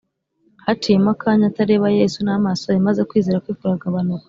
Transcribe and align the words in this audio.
haciyemo 0.65 1.09
akanya 1.15 1.45
atareba 1.51 1.87
yesu 1.99 2.17
n’amaso 2.25 2.65
ye, 2.73 2.79
maze 2.87 3.01
kwizera 3.09 3.41
kwe 3.43 3.53
kuragabanuka 3.59 4.19